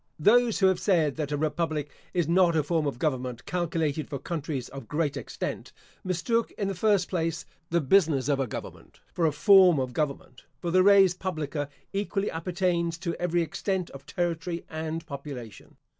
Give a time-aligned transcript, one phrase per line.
[0.17, 4.17] Those who have said that a republic is not a form of government calculated for
[4.17, 5.71] countries of great extent,
[6.03, 10.43] mistook, in the first place, the business of a government, for a form of government;
[10.59, 15.77] for the res publica equally appertains to every extent of territory and population.